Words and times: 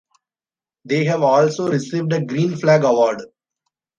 They 0.83 1.03
have 1.05 1.21
also 1.21 1.69
received 1.69 2.11
a 2.13 2.25
Green 2.25 2.55
Flag 2.57 2.83
Award. 2.83 3.21